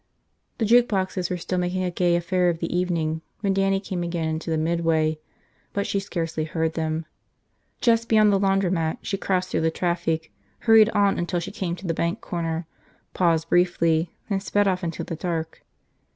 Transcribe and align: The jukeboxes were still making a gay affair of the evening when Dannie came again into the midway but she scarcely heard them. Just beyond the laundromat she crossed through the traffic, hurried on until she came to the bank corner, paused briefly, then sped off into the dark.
The 0.57 0.65
jukeboxes 0.65 1.29
were 1.29 1.37
still 1.37 1.59
making 1.59 1.83
a 1.83 1.91
gay 1.91 2.15
affair 2.15 2.49
of 2.49 2.57
the 2.57 2.75
evening 2.75 3.21
when 3.41 3.53
Dannie 3.53 3.79
came 3.79 4.01
again 4.01 4.27
into 4.29 4.49
the 4.49 4.57
midway 4.57 5.19
but 5.73 5.85
she 5.85 5.99
scarcely 5.99 6.43
heard 6.43 6.73
them. 6.73 7.05
Just 7.81 8.09
beyond 8.09 8.33
the 8.33 8.39
laundromat 8.39 8.97
she 9.03 9.15
crossed 9.15 9.49
through 9.51 9.61
the 9.61 9.69
traffic, 9.69 10.31
hurried 10.61 10.89
on 10.89 11.19
until 11.19 11.39
she 11.39 11.51
came 11.51 11.75
to 11.75 11.85
the 11.85 11.93
bank 11.93 12.19
corner, 12.19 12.65
paused 13.13 13.47
briefly, 13.49 14.11
then 14.27 14.39
sped 14.39 14.67
off 14.67 14.83
into 14.83 15.03
the 15.03 15.15
dark. 15.15 15.63